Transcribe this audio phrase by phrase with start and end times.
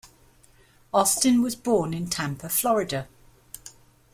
[0.91, 3.07] Austin was born in Tampa, Florida.